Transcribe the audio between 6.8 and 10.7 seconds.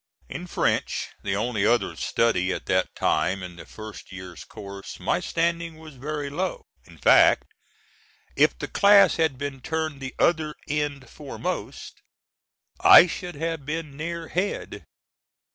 In fact, if the class had been turned the other